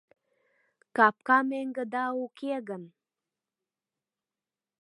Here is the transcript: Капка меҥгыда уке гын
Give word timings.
Капка 0.95 1.37
меҥгыда 1.49 2.05
уке 2.23 2.55
гын 2.69 2.83